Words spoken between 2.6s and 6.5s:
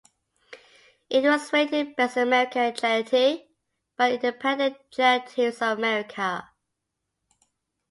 Charity" by Independent Charities of America.